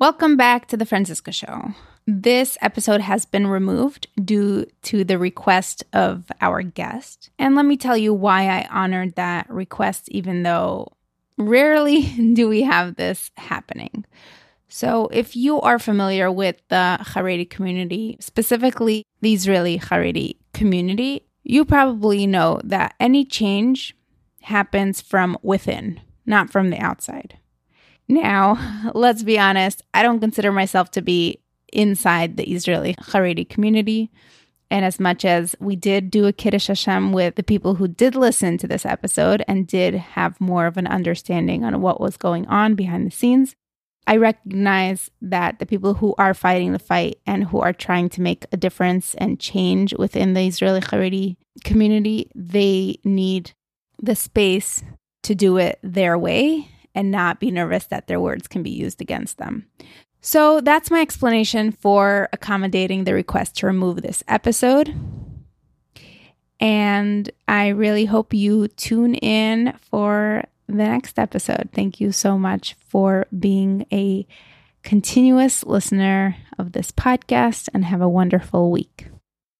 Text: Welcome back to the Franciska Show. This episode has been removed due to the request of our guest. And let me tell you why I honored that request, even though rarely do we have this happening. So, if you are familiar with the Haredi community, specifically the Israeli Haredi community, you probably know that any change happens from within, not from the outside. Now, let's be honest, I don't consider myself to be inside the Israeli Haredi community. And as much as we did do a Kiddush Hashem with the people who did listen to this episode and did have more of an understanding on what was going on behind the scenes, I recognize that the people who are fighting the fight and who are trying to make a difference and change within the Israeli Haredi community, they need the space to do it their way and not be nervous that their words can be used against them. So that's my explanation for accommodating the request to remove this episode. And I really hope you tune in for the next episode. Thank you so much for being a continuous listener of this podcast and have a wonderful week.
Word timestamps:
Welcome 0.00 0.38
back 0.38 0.66
to 0.68 0.78
the 0.78 0.86
Franciska 0.86 1.30
Show. 1.30 1.74
This 2.06 2.56
episode 2.62 3.02
has 3.02 3.26
been 3.26 3.46
removed 3.46 4.06
due 4.24 4.64
to 4.84 5.04
the 5.04 5.18
request 5.18 5.84
of 5.92 6.24
our 6.40 6.62
guest. 6.62 7.28
And 7.38 7.54
let 7.54 7.66
me 7.66 7.76
tell 7.76 7.98
you 7.98 8.14
why 8.14 8.44
I 8.48 8.66
honored 8.70 9.16
that 9.16 9.46
request, 9.50 10.08
even 10.08 10.42
though 10.42 10.90
rarely 11.36 12.00
do 12.32 12.48
we 12.48 12.62
have 12.62 12.96
this 12.96 13.30
happening. 13.36 14.06
So, 14.68 15.08
if 15.12 15.36
you 15.36 15.60
are 15.60 15.78
familiar 15.78 16.32
with 16.32 16.56
the 16.68 16.96
Haredi 17.02 17.50
community, 17.50 18.16
specifically 18.20 19.04
the 19.20 19.34
Israeli 19.34 19.78
Haredi 19.78 20.36
community, 20.54 21.26
you 21.42 21.66
probably 21.66 22.26
know 22.26 22.58
that 22.64 22.94
any 22.98 23.26
change 23.26 23.94
happens 24.40 25.02
from 25.02 25.36
within, 25.42 26.00
not 26.24 26.48
from 26.48 26.70
the 26.70 26.78
outside. 26.78 27.36
Now, 28.10 28.90
let's 28.94 29.22
be 29.22 29.38
honest, 29.38 29.82
I 29.94 30.02
don't 30.02 30.20
consider 30.20 30.52
myself 30.52 30.90
to 30.92 31.02
be 31.02 31.40
inside 31.72 32.36
the 32.36 32.50
Israeli 32.52 32.94
Haredi 32.94 33.48
community. 33.48 34.10
And 34.72 34.84
as 34.84 35.00
much 35.00 35.24
as 35.24 35.56
we 35.58 35.76
did 35.76 36.10
do 36.10 36.26
a 36.26 36.32
Kiddush 36.32 36.66
Hashem 36.66 37.12
with 37.12 37.36
the 37.36 37.42
people 37.42 37.76
who 37.76 37.88
did 37.88 38.14
listen 38.14 38.58
to 38.58 38.68
this 38.68 38.84
episode 38.84 39.44
and 39.48 39.66
did 39.66 39.94
have 39.94 40.40
more 40.40 40.66
of 40.66 40.76
an 40.76 40.86
understanding 40.86 41.64
on 41.64 41.80
what 41.80 42.00
was 42.00 42.16
going 42.16 42.46
on 42.46 42.74
behind 42.74 43.06
the 43.06 43.10
scenes, 43.10 43.56
I 44.06 44.16
recognize 44.16 45.10
that 45.22 45.58
the 45.58 45.66
people 45.66 45.94
who 45.94 46.14
are 46.18 46.34
fighting 46.34 46.72
the 46.72 46.78
fight 46.80 47.20
and 47.26 47.44
who 47.44 47.60
are 47.60 47.72
trying 47.72 48.08
to 48.10 48.22
make 48.22 48.44
a 48.50 48.56
difference 48.56 49.14
and 49.14 49.40
change 49.40 49.94
within 49.94 50.34
the 50.34 50.46
Israeli 50.46 50.80
Haredi 50.80 51.36
community, 51.64 52.30
they 52.34 52.98
need 53.04 53.52
the 54.00 54.16
space 54.16 54.82
to 55.24 55.34
do 55.34 55.58
it 55.58 55.78
their 55.82 56.16
way 56.16 56.68
and 56.94 57.10
not 57.10 57.40
be 57.40 57.50
nervous 57.50 57.84
that 57.86 58.06
their 58.06 58.20
words 58.20 58.48
can 58.48 58.62
be 58.62 58.70
used 58.70 59.00
against 59.00 59.38
them. 59.38 59.66
So 60.20 60.60
that's 60.60 60.90
my 60.90 61.00
explanation 61.00 61.72
for 61.72 62.28
accommodating 62.32 63.04
the 63.04 63.14
request 63.14 63.56
to 63.56 63.66
remove 63.66 64.02
this 64.02 64.22
episode. 64.28 64.94
And 66.58 67.30
I 67.48 67.68
really 67.68 68.04
hope 68.04 68.34
you 68.34 68.68
tune 68.68 69.14
in 69.14 69.72
for 69.80 70.44
the 70.66 70.74
next 70.74 71.18
episode. 71.18 71.70
Thank 71.72 72.00
you 72.00 72.12
so 72.12 72.38
much 72.38 72.76
for 72.86 73.26
being 73.36 73.86
a 73.90 74.26
continuous 74.82 75.64
listener 75.64 76.36
of 76.58 76.72
this 76.72 76.90
podcast 76.90 77.68
and 77.72 77.84
have 77.84 78.02
a 78.02 78.08
wonderful 78.08 78.70
week. 78.70 79.09